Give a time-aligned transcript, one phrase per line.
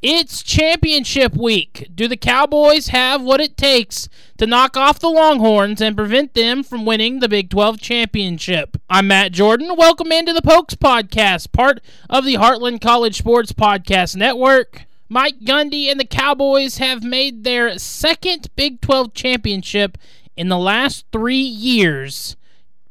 [0.00, 1.88] It's championship week.
[1.92, 6.62] Do the Cowboys have what it takes to knock off the Longhorns and prevent them
[6.62, 8.76] from winning the Big 12 championship?
[8.88, 9.74] I'm Matt Jordan.
[9.76, 14.84] Welcome into the Pokes Podcast, part of the Heartland College Sports Podcast Network.
[15.08, 19.98] Mike Gundy and the Cowboys have made their second Big 12 championship
[20.36, 22.36] in the last three years.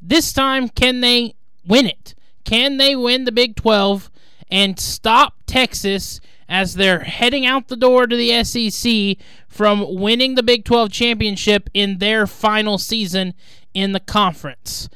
[0.02, 1.36] This time, can they
[1.66, 2.16] win it?
[2.44, 4.12] Can they win the Big 12
[4.52, 6.20] and stop Texas?
[6.50, 11.70] As they're heading out the door to the SEC from winning the Big 12 championship
[11.74, 13.34] in their final season
[13.74, 14.90] in the conference.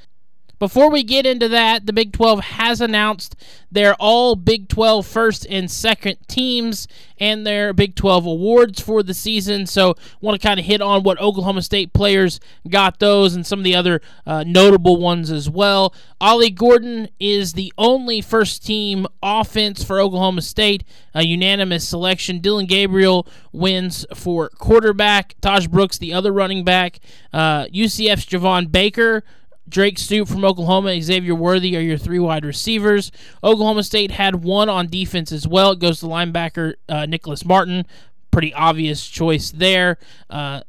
[0.61, 3.35] Before we get into that, the Big 12 has announced
[3.71, 6.87] their all Big 12 first and second teams
[7.17, 9.65] and their Big 12 awards for the season.
[9.65, 12.39] So, want to kind of hit on what Oklahoma State players
[12.70, 15.95] got those and some of the other uh, notable ones as well.
[16.20, 20.84] Ollie Gordon is the only first team offense for Oklahoma State,
[21.15, 22.37] a unanimous selection.
[22.37, 25.34] Dillon Gabriel wins for quarterback.
[25.41, 26.99] Tahj Brooks, the other running back.
[27.34, 29.23] Uh, UCF's Javon Baker
[29.71, 33.11] Drake Stoops from Oklahoma, Xavier Worthy are your three wide receivers.
[33.43, 35.71] Oklahoma State had one on defense as well.
[35.71, 37.85] It goes to linebacker uh, Nicholas Martin.
[38.29, 39.97] Pretty obvious choice there.
[40.29, 40.61] Uh,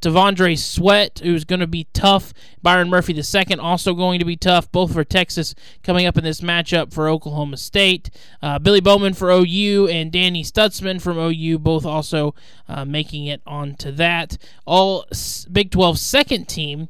[0.00, 2.32] T'Vondre Sweat, who's going to be tough.
[2.62, 6.24] Byron Murphy the second, also going to be tough, both for Texas coming up in
[6.24, 8.10] this matchup for Oklahoma State.
[8.40, 12.34] Uh, Billy Bowman for OU and Danny Stutsman from OU, both also
[12.68, 14.38] uh, making it onto that.
[14.66, 15.04] All
[15.50, 16.88] Big 12 second team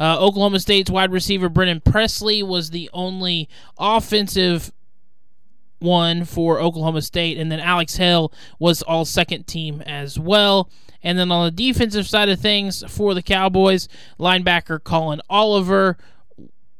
[0.00, 3.48] uh, Oklahoma State's wide receiver Brennan Presley was the only
[3.78, 4.72] offensive
[5.78, 10.70] one for Oklahoma State, and then Alex Hale was all second team as well.
[11.02, 15.98] And then on the defensive side of things for the Cowboys, linebacker Collin Oliver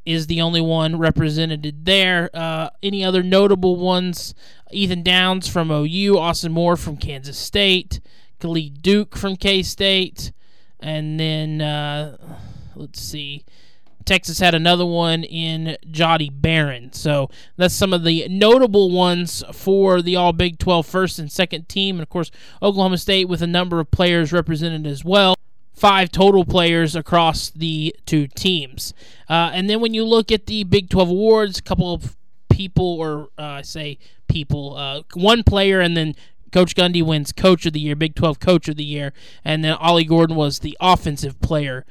[0.07, 2.31] is the only one represented there.
[2.33, 4.35] Uh, any other notable ones?
[4.73, 8.01] Ethan Downs from OU, Austin Moore from Kansas State,
[8.39, 10.33] Khalid Duke from K State,
[10.81, 11.61] and then.
[11.61, 12.17] Uh,
[12.81, 13.45] let's see.
[14.05, 16.92] Texas had another one in Jahdae Barron.
[16.92, 21.68] So that's some of the notable ones for the All Big 12 first and second
[21.68, 21.96] team.
[21.96, 22.30] And of course,
[22.63, 25.36] Oklahoma State with a number of players represented as well.
[25.74, 28.92] Five total players across the two teams.
[29.29, 32.17] Uh, and then when you look at the Big 12 awards, a couple of
[32.48, 33.98] people, or uh, I say
[34.29, 36.14] people, uh, one player and then
[36.52, 39.12] Coach Gundy wins Coach of the Year, Big 12 Coach of the Year,
[39.45, 41.86] and then Ollie Gordon was the Offensive Player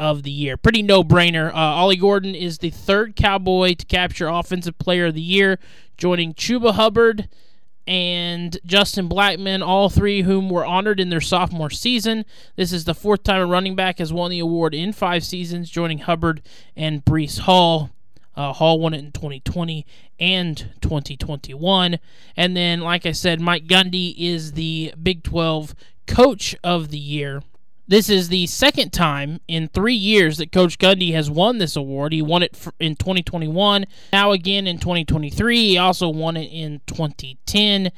[0.00, 0.56] of the year.
[0.56, 1.50] Pretty no brainer.
[1.50, 5.58] Uh, Ollie Gordon is the third Cowboy to capture Offensive Player of the Year,
[5.98, 7.28] joining Chuba Hubbard
[7.86, 12.24] and Justin Blackmon, all three whom were honored in their sophomore season.
[12.56, 15.68] This is the fourth time a running back has won the award in five seasons,
[15.68, 16.40] joining Hubbard
[16.74, 17.90] and Breece Hall.
[18.34, 19.84] Uh, Hall won it in 2020
[20.18, 21.98] and 2021.
[22.36, 25.74] And then, like I said, Mike Gundy is the Big 12
[26.06, 27.42] Coach of the Year.
[27.90, 32.12] This is the second time in three years that Coach Gundy has won this award.
[32.12, 35.70] He won it in 2021, now again in 2023.
[35.70, 37.90] He also won it in 2010.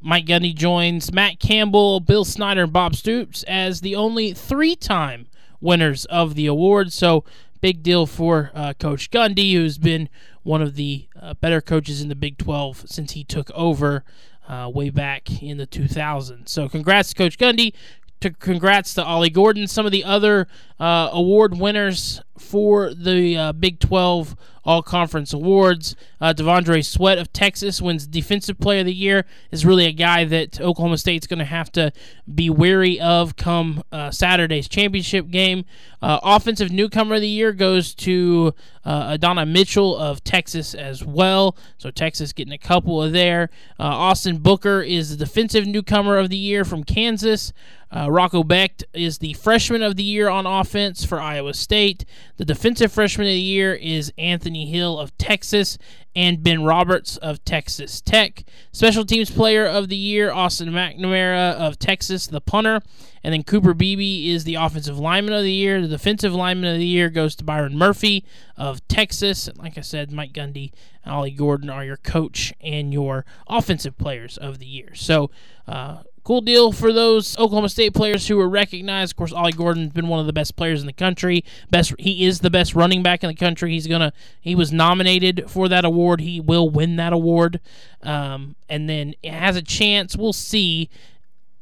[0.00, 5.26] Mike Gundy joins Matt Campbell, Bill Snyder, and Bob Stoops as the only three time
[5.60, 6.94] winners of the award.
[6.94, 7.22] So,
[7.60, 10.08] big deal for uh, Coach Gundy, who's been
[10.44, 14.02] one of the uh, better coaches in the Big 12 since he took over
[14.48, 16.48] uh, way back in the 2000s.
[16.48, 17.74] So, congrats to Coach Gundy
[18.20, 19.66] to congrats to Ollie Gordon.
[19.66, 20.46] Some of the other
[20.78, 25.96] uh, award winners for the uh, Big 12 All Conference Awards.
[26.20, 29.24] Uh, T'Vondre Sweat of Texas wins Defensive Player of the Year.
[29.50, 31.92] Is really a guy that Oklahoma State's going to have to
[32.32, 35.64] be wary of come uh, Saturday's championship game.
[36.02, 38.54] Uh, offensive Newcomer of the Year goes to
[38.84, 41.56] uh, Adonai Mitchell of Texas as well.
[41.78, 43.50] So Texas getting a couple of there.
[43.80, 47.52] Uh, Austin Booker is the Defensive Newcomer of the Year from Kansas.
[47.96, 52.04] Uh, Rocco Becht is the freshman of the year on offense for Iowa State.
[52.36, 55.78] The defensive freshman of the year is Anthony Hill of Texas
[56.14, 58.44] and Ben Roberts of Texas Tech.
[58.70, 62.82] Special teams player of the year, Austin McNamara of Texas, the punter.
[63.24, 65.80] And then Cooper Beebe is the offensive lineman of the year.
[65.80, 68.26] The defensive lineman of the year goes to Byron Murphy
[68.58, 69.48] of Texas.
[69.48, 70.70] And like I said, Mike Gundy
[71.02, 74.94] and Ollie Gordon are your coach and your offensive players of the year.
[74.94, 75.30] So,
[75.66, 79.12] uh, cool deal for those Oklahoma State players who were recognized.
[79.12, 81.44] Of course, Ollie Gordon's been one of the best players in the country.
[81.70, 83.70] Best, he is the best running back in the country.
[83.70, 86.20] He's gonna, he was nominated for that award.
[86.20, 87.60] He will win that award,
[88.02, 90.16] um, and then has a chance.
[90.16, 90.90] We'll see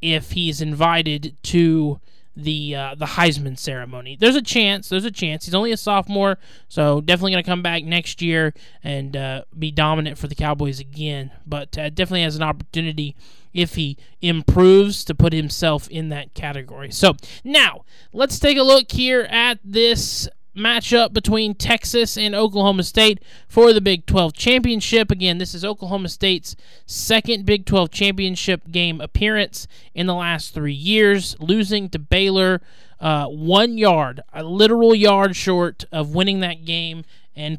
[0.00, 2.00] if he's invited to
[2.36, 4.16] the uh, the Heisman ceremony.
[4.18, 4.88] There's a chance.
[4.88, 5.44] There's a chance.
[5.44, 6.38] He's only a sophomore,
[6.68, 10.80] so definitely going to come back next year and uh, be dominant for the Cowboys
[10.80, 11.30] again.
[11.46, 13.16] But uh, definitely has an opportunity
[13.52, 16.90] if he improves to put himself in that category.
[16.90, 17.14] So
[17.44, 23.72] now let's take a look here at this matchup between Texas and Oklahoma State for
[23.72, 25.10] the Big 12 championship.
[25.10, 26.56] Again, this is Oklahoma State's
[26.86, 32.60] second Big 12 championship game appearance in the last three years, losing to Baylor
[33.00, 37.04] uh, one yard, a literal yard short of winning that game
[37.36, 37.58] and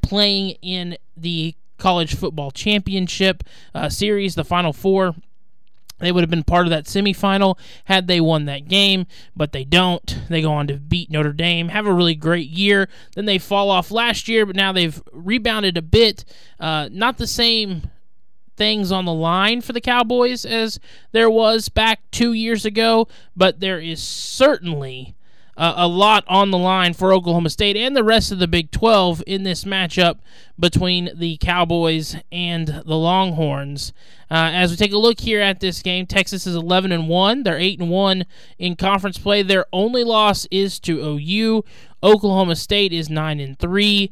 [0.00, 3.44] playing in the college football championship
[3.74, 5.14] uh, series, the Final Four.
[5.98, 9.64] They would have been part of that semifinal had they won that game, but they
[9.64, 10.18] don't.
[10.28, 12.88] They go on to beat Notre Dame, have a really great year.
[13.14, 16.24] Then they fall off last year, but now they've rebounded a bit.
[16.60, 17.90] Uh, not the same
[18.56, 20.80] things on the line for the Cowboys as
[21.12, 25.14] there was back two years ago, but there is certainly
[25.56, 28.70] uh, a lot on the line for Oklahoma State and the rest of the Big
[28.70, 30.18] 12 in this matchup
[30.58, 33.92] between the Cowboys and the Longhorns.
[34.30, 37.42] Uh, as we take a look here at this game, Texas is 11 and 1.
[37.42, 38.24] They're 8 and 1
[38.58, 39.42] in conference play.
[39.42, 41.64] Their only loss is to OU.
[42.02, 44.10] Oklahoma State is 9 and 3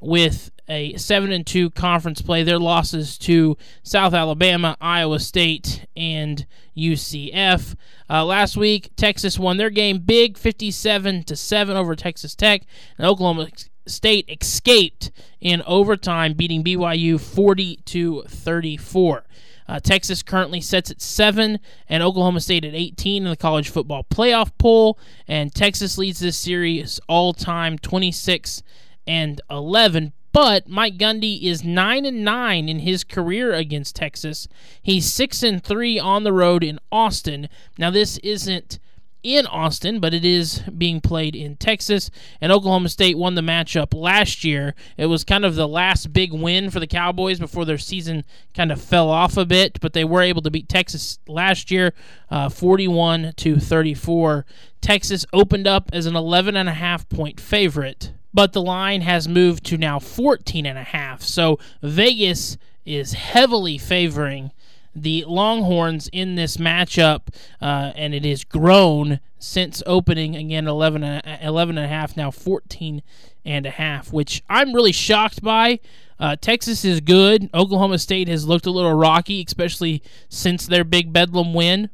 [0.00, 2.42] with a 7 and 2 conference play.
[2.42, 6.46] Their losses to South Alabama, Iowa State, and
[6.76, 7.74] UCF.
[8.08, 12.62] Uh, last week, Texas won their game big, 57 to 7 over Texas Tech,
[12.98, 13.48] and Oklahoma
[13.86, 15.10] State escaped
[15.40, 19.24] in overtime, beating BYU 40 to 34.
[19.66, 21.58] Uh, Texas currently sits at seven,
[21.88, 24.98] and Oklahoma State at 18 in the college football playoff poll.
[25.26, 28.62] And Texas leads this series all time 26
[29.06, 30.12] and 11.
[30.32, 34.48] But Mike Gundy is nine and nine in his career against Texas.
[34.82, 37.48] He's six and three on the road in Austin.
[37.78, 38.80] Now this isn't
[39.24, 42.10] in Austin, but it is being played in Texas.
[42.40, 44.74] And Oklahoma State won the matchup last year.
[44.96, 48.24] It was kind of the last big win for the Cowboys before their season
[48.54, 51.94] kind of fell off a bit, but they were able to beat Texas last year,
[52.30, 54.44] uh, 41 to 34.
[54.80, 59.28] Texas opened up as an 11 and a half point favorite but the line has
[59.28, 61.22] moved to now 14 and a half.
[61.22, 64.50] So Vegas is heavily favoring
[64.94, 71.02] the Longhorns in this matchup, uh, and it has grown since opening again 11,
[71.42, 73.02] 11 and a half, now 14
[73.44, 75.80] and a half, which I'm really shocked by.
[76.18, 77.50] Uh, Texas is good.
[77.52, 81.90] Oklahoma State has looked a little rocky, especially since their big Bedlam win.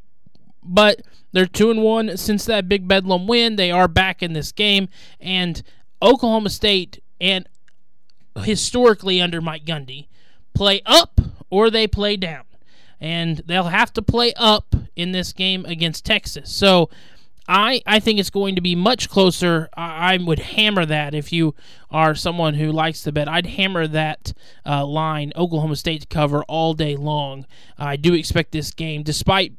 [0.62, 1.00] But
[1.32, 3.56] they're two and one since that big Bedlam win.
[3.56, 4.88] They are back in this game,
[5.20, 5.62] and
[6.02, 7.48] Oklahoma State and
[8.44, 10.08] historically under Mike Gundy
[10.54, 11.20] play up
[11.50, 12.44] or they play down.
[13.00, 16.52] And they'll have to play up in this game against Texas.
[16.52, 16.90] So
[17.48, 19.68] I, I think it's going to be much closer.
[19.74, 21.54] I, I would hammer that if you
[21.90, 23.28] are someone who likes to bet.
[23.28, 24.32] I'd hammer that
[24.64, 27.46] uh, line, Oklahoma State to cover all day long.
[27.78, 29.54] I do expect this game, despite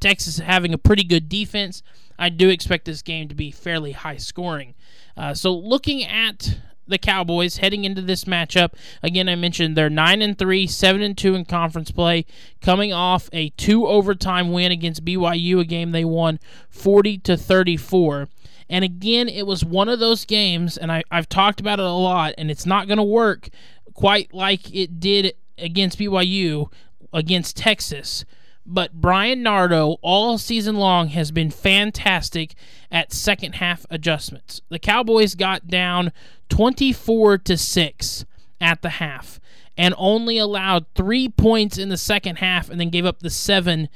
[0.00, 1.82] Texas having a pretty good defense,
[2.18, 4.74] I do expect this game to be fairly high scoring.
[5.16, 6.58] Uh, so looking at
[6.90, 8.74] the Cowboys heading into this matchup.
[9.02, 12.26] Again, I mentioned they're 9 and 3, 7 and 2 in conference play,
[12.60, 16.38] coming off a two overtime win against BYU, a game they won
[16.68, 18.28] 40 to 34.
[18.68, 21.90] And again, it was one of those games, and I, I've talked about it a
[21.90, 23.48] lot, and it's not going to work
[23.94, 26.70] quite like it did against BYU
[27.12, 28.24] against Texas
[28.70, 32.54] but Bryan Nardo all season long has been fantastic
[32.90, 34.60] at second half adjustments.
[34.68, 36.12] The Cowboys got down
[36.50, 38.24] 24 to 6
[38.60, 39.40] at the half
[39.76, 43.88] and only allowed 3 points in the second half and then gave up the 7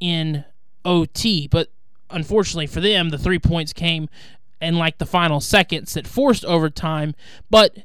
[0.00, 0.44] in
[0.82, 1.46] OT.
[1.46, 1.68] But
[2.08, 4.08] unfortunately for them, the 3 points came
[4.62, 7.14] in like the final seconds that forced overtime,
[7.50, 7.78] but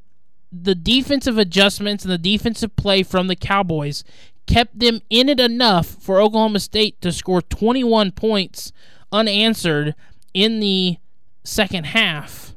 [0.50, 4.06] the defensive adjustments and the defensive play from the Cowboys
[4.48, 8.72] kept them in it enough for Oklahoma State to score 21 points
[9.12, 9.94] unanswered
[10.34, 10.98] in the
[11.44, 12.56] second half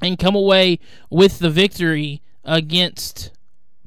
[0.00, 0.78] and come away
[1.10, 3.30] with the victory against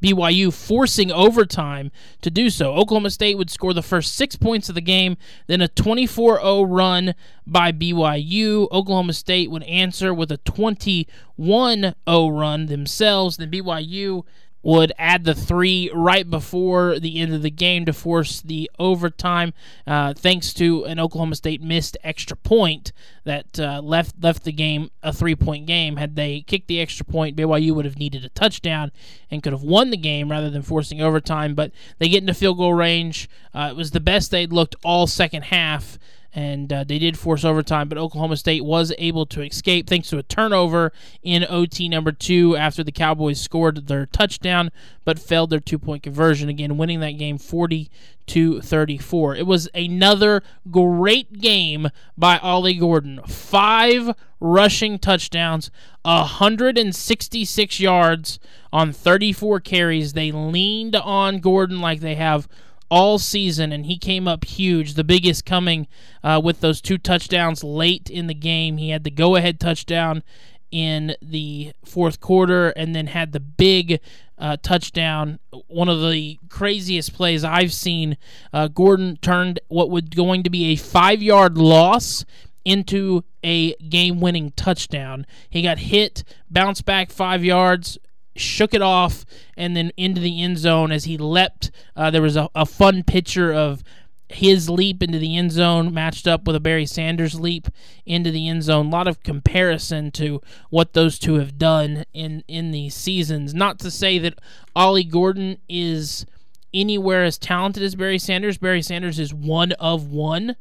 [0.01, 2.73] BYU, forcing overtime to do so.
[2.73, 6.63] Oklahoma State would score the first six points of the game, then a 24 0
[6.63, 8.67] run by BYU.
[8.71, 13.37] Oklahoma State would answer with a 21 0 run themselves.
[13.37, 14.23] Then BYU
[14.67, 19.53] would add the three right before the end of the game to force the overtime,
[19.87, 22.91] uh, thanks to an Oklahoma State missed extra point
[23.23, 25.95] that uh, left left the game a three point game.
[25.95, 28.91] Had they kicked the extra point, BYU would have needed a touchdown
[29.31, 31.55] and could have won the game rather than forcing overtime.
[31.55, 33.29] But they get into field goal range.
[33.53, 35.97] Uh, it was the best they'd looked all second half
[36.37, 40.19] and uh, they did force overtime, but Oklahoma State was able to escape thanks to
[40.19, 44.69] a turnover in OT number two after the Cowboys scored their touchdown
[45.03, 47.89] but failed their two point conversion again, winning that game 40
[48.27, 49.35] to 34.
[49.35, 53.19] It was another great game by Ollie Gordon.
[53.25, 55.71] Five rushing touchdowns,
[56.03, 58.37] 166 yards
[58.71, 60.13] on 34 carries.
[60.13, 62.47] They leaned on Gordon like they have
[62.89, 64.93] all season, and he came up huge.
[64.93, 65.87] The biggest coming
[66.23, 68.77] uh, with those two touchdowns late in the game.
[68.77, 70.23] He had the go ahead touchdown
[70.71, 73.99] in the fourth quarter and then had the big
[74.37, 75.39] uh, touchdown.
[75.67, 78.17] One of the craziest plays I've seen.
[78.53, 82.25] Uh, Gordon turned what was going to be a five yard loss
[82.65, 85.25] into a game winning touchdown.
[85.49, 87.97] He got hit, bounced back five yards,
[88.37, 89.25] shook it off,
[89.55, 91.71] and then into the end zone as he leapt.
[91.95, 93.83] Uh, there was a, a fun picture of
[94.29, 97.67] his leap into the end zone matched up with a Barry Sanders leap
[98.05, 98.87] into the end zone.
[98.87, 103.53] A lot of comparison to what those two have done in in these seasons.
[103.53, 104.39] Not to say that
[104.75, 106.25] Ollie Gordon is
[106.73, 108.57] anywhere as talented as Barry Sanders.
[108.57, 110.57] Barry Sanders is one of one.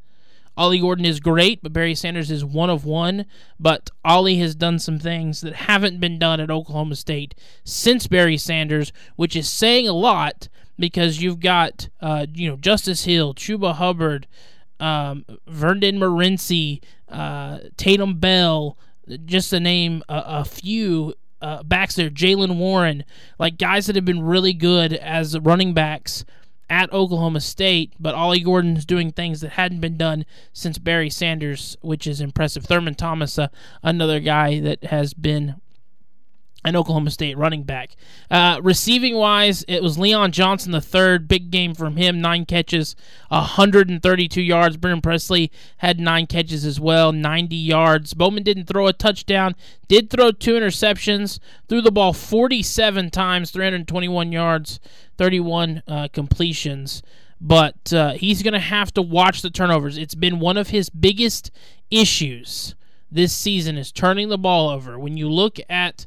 [0.56, 3.26] Ollie Gordon is great, but Barry Sanders is one of one.
[3.60, 7.34] But Ollie has done some things that haven't been done at Oklahoma State
[7.64, 10.48] since Barry Sanders, which is saying a lot
[10.78, 14.26] because you've got uh, you know Justice Hill, Chuba Hubbard,
[14.80, 18.78] um, Vernon Morency, uh, Tatum Bell,
[19.24, 22.10] just to name a, a few uh, backs there.
[22.10, 23.04] Jaylen Warren,
[23.38, 26.24] like guys that have been really good as running backs
[26.68, 31.76] at Oklahoma State, but Ollie Gordon's doing things that hadn't been done since Barry Sanders,
[31.80, 32.64] which is impressive.
[32.64, 33.48] Thurman Thomas, uh,
[33.82, 35.60] another guy that has been
[36.66, 37.96] an Oklahoma State running back.
[38.28, 41.28] Uh, receiving wise, it was Leon Johnson the third.
[41.28, 42.96] Big game from him, nine catches,
[43.28, 44.76] 132 yards.
[44.76, 48.14] Brennan Presley had nine catches as well, 90 yards.
[48.14, 49.54] Bowman didn't throw a touchdown,
[49.86, 54.80] did throw two interceptions, threw the ball 47 times, 321 yards,
[55.16, 57.00] 31 uh, completions.
[57.40, 59.96] But uh, he's going to have to watch the turnovers.
[59.96, 61.52] It's been one of his biggest
[61.92, 62.74] issues
[63.08, 64.98] this season is turning the ball over.
[64.98, 66.06] When you look at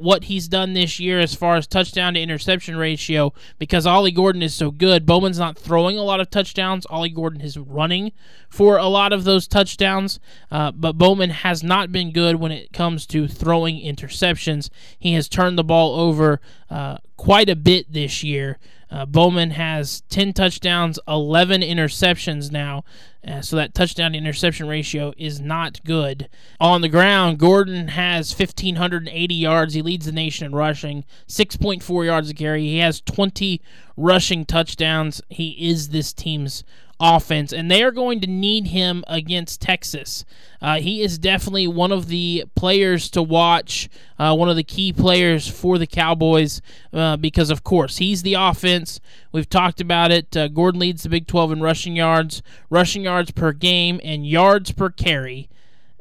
[0.00, 4.42] what he's done this year as far as touchdown to interception ratio because Ollie Gordon
[4.42, 5.06] is so good.
[5.06, 6.86] Bowman's not throwing a lot of touchdowns.
[6.86, 8.12] Ollie Gordon is running
[8.48, 10.18] for a lot of those touchdowns,
[10.50, 14.70] uh, but Bowman has not been good when it comes to throwing interceptions.
[14.98, 16.40] He has turned the ball over
[16.70, 18.58] uh, quite a bit this year.
[18.90, 22.84] Uh, Bowman has 10 touchdowns, 11 interceptions now.
[23.26, 26.28] Uh, so that touchdown to interception ratio is not good.
[26.58, 29.74] On the ground, Gordon has 1,580 yards.
[29.74, 32.62] He leads the nation in rushing, 6.4 yards a carry.
[32.62, 33.60] He has 20
[33.96, 35.20] rushing touchdowns.
[35.28, 36.64] He is this team's
[37.00, 40.24] offense, and they are going to need him against Texas.
[40.60, 43.88] Uh, he is definitely one of the players to watch,
[44.18, 46.60] uh, one of the key players for the Cowboys,
[46.92, 49.00] uh, because of course he's the offense.
[49.32, 50.36] We've talked about it.
[50.36, 54.72] Uh, Gordon leads the Big 12 in rushing yards, rushing yards per game, and yards
[54.72, 55.48] per carry.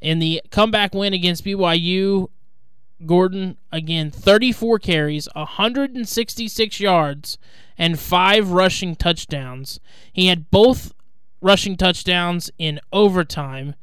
[0.01, 2.29] In the comeback win against BYU,
[3.05, 7.37] Gordon again 34 carries, 166 yards,
[7.79, 9.79] and five rushing touchdowns.
[10.11, 10.93] He had both
[11.41, 13.73] rushing touchdowns in overtime.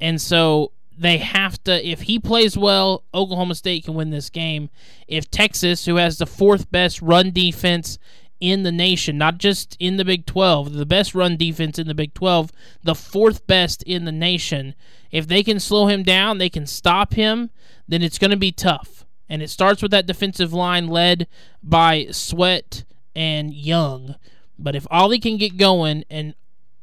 [0.00, 4.70] And so they have to if he plays well, Oklahoma State can win this game.
[5.08, 7.98] If Texas, who has the fourth best run defense
[8.38, 11.94] in the nation, not just in the Big 12, the best run defense in the
[11.94, 12.52] Big 12,
[12.84, 14.74] the fourth best in the nation,
[15.10, 17.50] if they can slow him down, they can stop him,
[17.86, 19.04] then it's going to be tough.
[19.28, 21.26] And it starts with that defensive line led
[21.62, 24.16] by Sweat and Young.
[24.58, 26.34] But if Ollie can get going and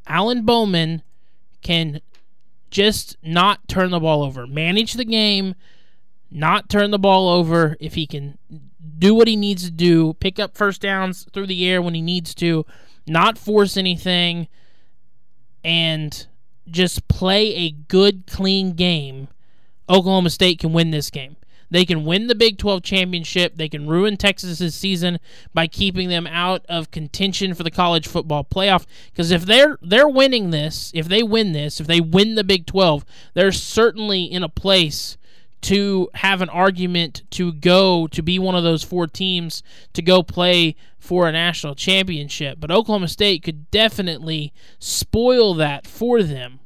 [0.07, 1.03] Alan Bowman
[1.61, 2.01] can
[2.71, 5.55] just not turn the ball over, manage the game,
[6.31, 8.37] not turn the ball over, if he can
[8.97, 12.01] do what he needs to do, pick up first downs through the air when he
[12.01, 12.65] needs to,
[13.07, 14.47] not force anything,
[15.63, 16.27] and
[16.69, 19.27] just play a good, clean game,
[19.89, 21.35] Oklahoma State can win this game.
[21.69, 23.55] They can win the Big 12 championship.
[23.55, 25.19] They can ruin Texas's season
[25.53, 28.85] by keeping them out of contention for the college football playoff.
[29.11, 32.65] Because if they're they're winning this, if they win this, if they win the Big
[32.65, 35.17] 12, they're certainly in a place
[35.61, 39.61] to have an argument to go to be one of those four teams
[39.93, 42.59] to go play for a national championship.
[42.59, 46.61] But Oklahoma State could definitely spoil that for them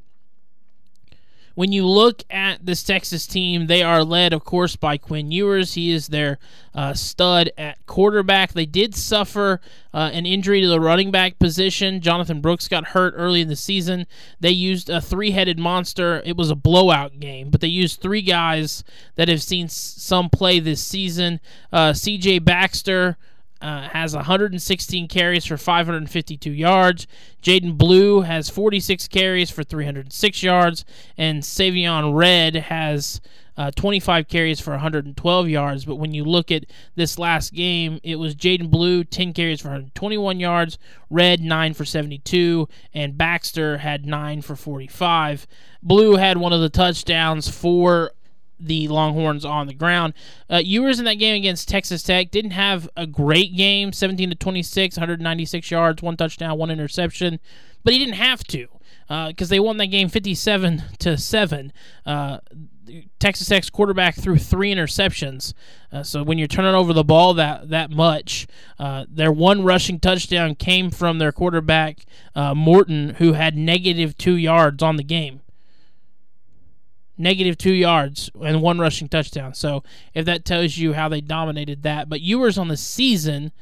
[1.54, 5.74] when you look at this Texas team, they are led, of course, by Quinn Ewers.
[5.74, 6.38] He is their
[6.74, 8.52] uh, stud at quarterback.
[8.52, 9.60] They did suffer
[9.92, 12.00] uh, an injury to the running back position.
[12.00, 14.06] Jonathan Brooks got hurt early in the season.
[14.40, 16.22] They used a three headed monster.
[16.24, 18.82] It was a blowout game, but they used three guys
[19.14, 21.40] that have seen some play this season.
[21.72, 23.16] Uh, CJ Baxter.
[23.60, 27.06] Uh, has 116 carries for 552 yards.
[27.42, 30.84] Jaydon Blue has 46 carries for 306 yards,
[31.16, 33.22] and Savion Red has
[33.56, 35.84] uh, 25 carries for 112 yards.
[35.84, 39.68] But when you look at this last game, it was Jaydon Blue 10 carries for
[39.68, 40.78] 121 yards,
[41.10, 45.46] Red 9 for 72, and Baxter had 9 for 45.
[45.82, 48.12] Blue had one of the touchdowns for
[48.58, 50.14] the Longhorns on the ground.
[50.50, 54.36] Uh, Ewers in that game against Texas Tech didn't have a great game 17 to
[54.36, 57.40] 26, 196 yards, one touchdown, one interception,
[57.82, 58.68] but he didn't have to
[59.06, 61.72] because uh, they won that game 57 to 7.
[62.06, 62.38] Uh,
[63.18, 65.54] Texas Tech's quarterback threw three interceptions.
[65.92, 68.46] Uh, so when you're turning over the ball that that much,
[68.78, 74.36] uh, their one rushing touchdown came from their quarterback uh, Morton, who had negative two
[74.36, 75.40] yards on the game
[77.16, 79.54] negative two yards and one rushing touchdown.
[79.54, 79.82] So
[80.14, 83.52] if that tells you how they dominated that, but Ewers on the season.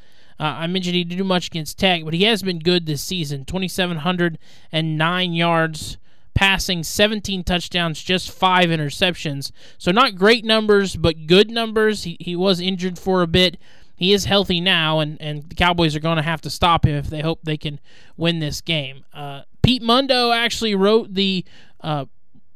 [0.41, 3.03] Uh, I mentioned he didn't do much against Tech, but he has been good this
[3.03, 3.45] season.
[3.45, 5.99] 2,709 yards
[6.35, 9.53] passing, 17 touchdowns, just five interceptions.
[9.79, 12.05] So not great numbers, but good numbers.
[12.05, 13.59] He, he was injured for a bit.
[13.97, 16.97] He is healthy now, and, and the Cowboys are going to have to stop him
[16.97, 17.79] if they hope they can
[18.17, 19.05] win this game.
[19.13, 21.45] Uh, Pete Mundo actually wrote the
[21.81, 22.07] uh,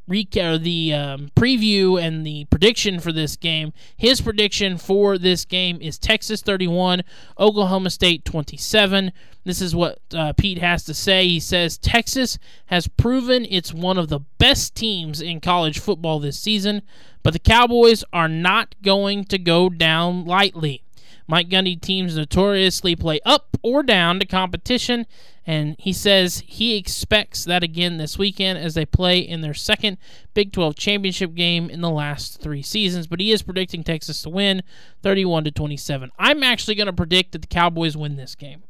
[0.08, 3.72] recap the um, preview and the prediction for this game.
[3.96, 7.02] His prediction for this game is Texas 31,
[7.38, 9.12] Oklahoma State 27.
[9.44, 11.28] This is what uh, Pete has to say.
[11.28, 16.38] He says Texas has proven it's one of the best teams in college football this
[16.38, 16.82] season,
[17.22, 20.82] but the Cowboys are not going to go down lightly.
[21.28, 25.06] Mike Gundy teams notoriously play up or down to competition,
[25.44, 29.98] and he says he expects that again this weekend as they play in their second
[30.34, 33.06] Big 12 championship game in the last three seasons.
[33.06, 34.62] But he is predicting Texas to win
[35.02, 36.12] 31 to 27.
[36.18, 38.62] I'm actually going to predict that the Cowboys win this game.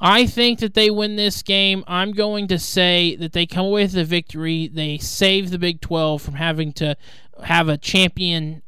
[0.00, 1.82] I think that they win this game.
[1.88, 4.68] I'm going to say that they come away with the victory.
[4.68, 6.96] They save the Big 12 from having to
[7.42, 8.62] have a champion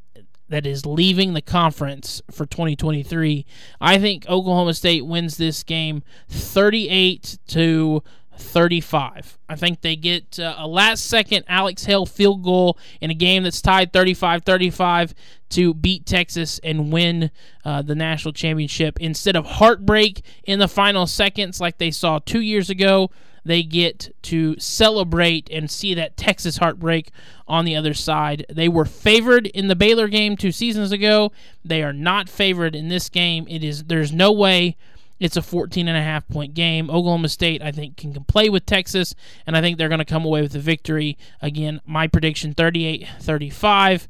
[0.51, 3.47] that is leaving the conference for 2023.
[3.81, 8.03] I think Oklahoma State wins this game 38 to
[8.37, 9.39] 35.
[9.49, 13.45] I think they get uh, a last second Alex Hale field goal in a game
[13.45, 15.15] that's tied 35 35
[15.51, 17.31] to beat Texas and win
[17.65, 18.99] uh, the national championship.
[19.01, 23.11] Instead of heartbreak in the final seconds like they saw two years ago,
[23.45, 27.11] they get to celebrate and see that Texas heartbreak
[27.47, 28.47] on the other side.
[28.49, 31.33] They were favored in the Baylor game two seasons ago.
[31.65, 33.47] They are not favored in this game.
[33.49, 34.77] It is there's no way
[35.19, 36.89] it's a 14 and a half point game.
[36.89, 39.15] Oklahoma State, I think, can play with Texas,
[39.47, 41.19] and I think they're going to come away with a victory.
[41.43, 44.09] Again, my prediction 38 35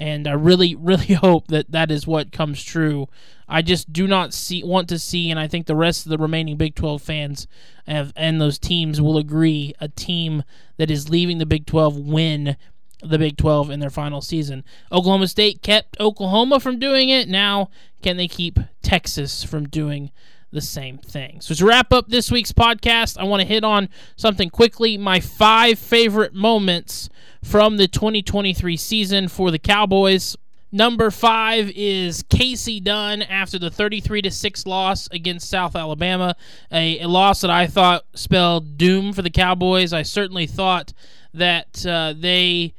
[0.00, 3.08] and I really, really hope that that is what comes true.
[3.50, 6.18] I just do not see want to see, and I think the rest of the
[6.18, 7.48] remaining Big 12 fans
[7.86, 10.44] have, and those teams will agree, a team
[10.76, 12.56] that is leaving the Big 12 win
[13.02, 14.62] the Big 12 in their final season.
[14.92, 17.28] Oklahoma State kept Oklahoma from doing it.
[17.28, 17.70] Now,
[18.02, 20.10] can they keep Texas from doing
[20.52, 21.40] the same thing.
[21.40, 24.98] So to wrap up this week's podcast, I want to hit on something quickly.
[24.98, 27.08] My five favorite moments
[27.42, 30.36] from the 2023 season for the Cowboys.
[30.72, 36.36] Number five is Kasey Dunn after the 33 to six loss against South Alabama,
[36.70, 39.92] a, a, loss that I thought spelled doom for the Cowboys.
[39.92, 40.92] I certainly thought
[41.34, 42.74] that uh, they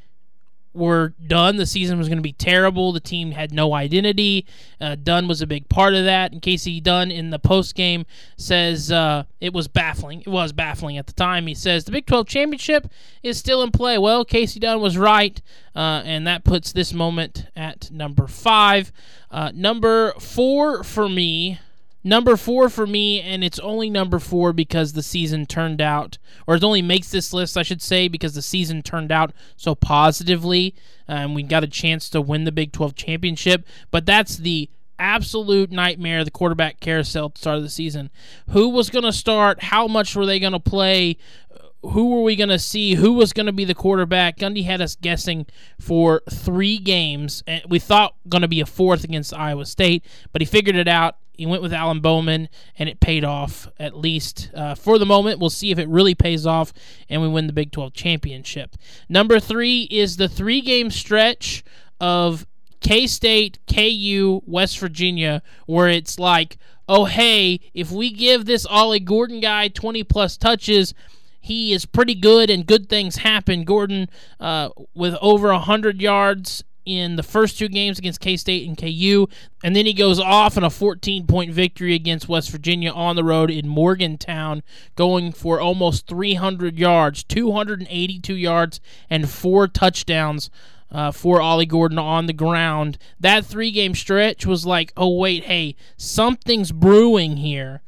[0.74, 1.58] were done.
[1.58, 2.92] The season was going to be terrible.
[2.92, 4.46] The team had no identity.
[4.80, 6.32] Uh, Dunn was a big part of that.
[6.32, 8.06] And Kasey Dunn in the post game
[8.38, 10.22] says uh, it was baffling.
[10.22, 11.48] It was baffling at the time.
[11.48, 12.88] He says the Big 12 championship
[13.22, 13.98] is still in play.
[13.98, 15.42] Well, Kasey Dunn was right,
[15.76, 18.92] uh, and that puts this moment at number five.
[19.30, 21.60] Uh, number four for me
[22.04, 26.56] number four for me, and it's only number four because the season turned out, or
[26.56, 30.76] it only makes this list, I should say, because the season turned out so positively,
[31.08, 33.66] and we got a chance to win the Big 12 championship.
[33.92, 34.70] But that's the
[35.02, 38.12] absolute nightmare the quarterback carousel at the start of the season.
[38.50, 39.64] Who was going to start?
[39.64, 41.18] How much were they going to play?
[41.82, 42.94] Who were we going to see?
[42.94, 44.38] Who was going to be the quarterback?
[44.38, 45.48] Gundy had us guessing
[45.80, 47.44] for three games.
[47.48, 50.88] and We thought going to be a fourth against Iowa State, but he figured it
[50.88, 55.08] out he went with Alan Bowman, and it paid off at least uh, for the
[55.08, 55.40] moment.
[55.40, 56.72] We'll see if it really pays off,
[57.10, 58.76] and we win the Big 12 championship.
[59.10, 61.64] Number three is the three game stretch
[62.00, 62.46] of
[62.80, 69.00] K State, KU, West Virginia, where it's like, oh, hey, if we give this Ollie
[69.00, 70.94] Gordon guy 20 plus touches,
[71.40, 73.64] he is pretty good and good things happen.
[73.64, 78.78] Gordon, uh, with over 100 yards in the first two games against K State and
[78.78, 79.28] KU,
[79.64, 83.24] and then he goes off in a 14 point victory against West Virginia on the
[83.24, 84.64] road in Morgantown,
[84.96, 90.50] going for almost 300 yards, 282 yards, and four touchdowns
[90.92, 92.98] uh, for Ollie Gordon on the ground.
[93.20, 97.82] That three game stretch was like, oh, wait, hey, something's brewing here.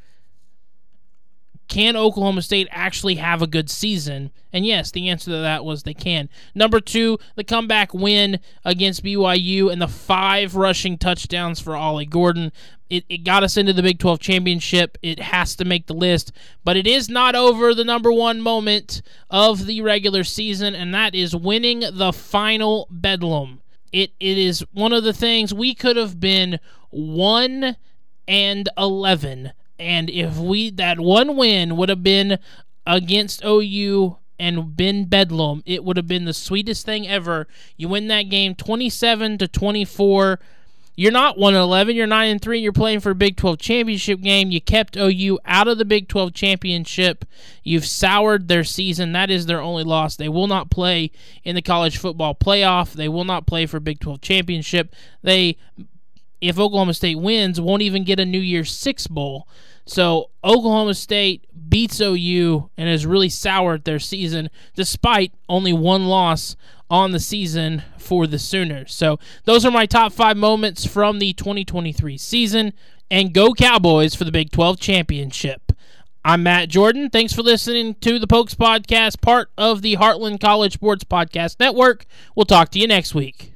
[1.73, 4.29] Can Oklahoma State actually have a good season?
[4.53, 6.29] And yes, the answer to that was they can.
[6.53, 12.51] Number two, the comeback win against BYU and the five rushing touchdowns for Ollie Gordon.
[12.91, 14.99] It, it got us into the Big 12 championship.
[15.01, 16.31] It has to make the list,
[16.63, 21.15] but it is not over the number one moment of the regular season, and that
[21.15, 23.63] is winning the final Bedlam.
[23.91, 26.59] It, it is one of the things we could have been
[26.91, 27.77] 1
[28.27, 29.53] and 11
[29.83, 32.39] and if we that one win would have been
[32.87, 37.47] against OU and been Bedlam, it would have been the sweetest thing ever.
[37.77, 40.39] You win that game 27 to 24.
[40.95, 44.21] You're not 1 11, you're 9 and 3, you're playing for a Big 12 championship
[44.21, 44.51] game.
[44.51, 47.25] You kept OU out of the Big 12 championship.
[47.63, 49.11] You've soured their season.
[49.11, 50.15] That is their only loss.
[50.15, 51.09] They will not play
[51.43, 52.93] in the college football playoff.
[52.93, 54.93] They will not play for Big 12 championship.
[55.23, 55.57] They
[56.43, 59.47] if Oklahoma State wins, won't even get a New Year's Six bowl.
[59.85, 66.55] So Oklahoma State beats OU and has really soured their season, despite only one loss
[66.89, 68.93] on the season for the Sooners.
[68.93, 72.73] So those are my top five moments from the 2023 season.
[73.11, 75.71] And go Cowboys for the Big 12 championship.
[76.25, 77.09] I'm Matt Jordan.
[77.09, 82.05] Thanks for listening to the Pokes Podcast, part of the Heartland College Sports Podcast Network.
[82.35, 83.52] We'll talk to you next week.